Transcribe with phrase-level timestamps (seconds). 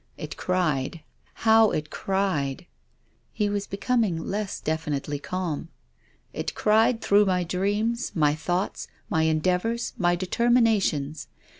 [0.17, 1.01] It cried,
[1.45, 2.65] how it cried!"
[3.39, 5.69] He was becoming less definitely calm."
[6.33, 11.27] It cried through my dreams, my thoughts, my endeavours, my determinations.